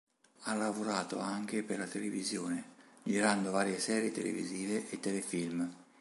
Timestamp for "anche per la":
1.19-1.85